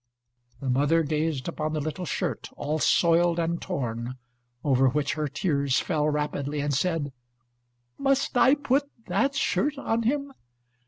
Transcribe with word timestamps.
The 0.61 0.69
mother 0.71 1.03
gazed 1.03 1.47
upon 1.47 1.73
the 1.73 1.79
little 1.79 2.05
shirt, 2.07 2.49
all 2.57 2.79
soiled 2.79 3.37
and 3.37 3.61
torn, 3.61 4.15
over 4.63 4.89
which 4.89 5.13
her 5.13 5.27
tears 5.27 5.79
fell 5.79 6.09
rapidly, 6.09 6.59
and 6.59 6.73
said, 6.73 7.13
"Must 7.99 8.35
I 8.35 8.55
put 8.55 8.89
that 9.05 9.35
shirt 9.35 9.77
on 9.77 10.01
him?" 10.01 10.33